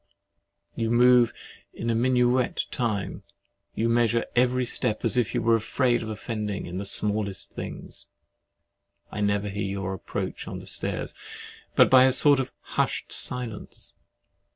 You 0.75 0.89
move 0.89 1.31
in 1.73 1.85
minuet 2.01 2.65
time: 2.71 3.21
you 3.75 3.87
measure 3.87 4.25
every 4.35 4.65
step, 4.65 5.05
as 5.05 5.15
if 5.15 5.35
you 5.35 5.43
were 5.43 5.53
afraid 5.53 6.01
of 6.01 6.09
offending 6.09 6.65
in 6.65 6.79
the 6.79 6.85
smallest 6.85 7.51
things. 7.51 8.07
I 9.11 9.21
never 9.21 9.47
hear 9.47 9.61
your 9.61 9.93
approach 9.93 10.47
on 10.47 10.57
the 10.57 10.65
stairs, 10.65 11.13
but 11.75 11.91
by 11.91 12.05
a 12.05 12.11
sort 12.11 12.39
of 12.39 12.51
hushed 12.61 13.11
silence. 13.11 13.93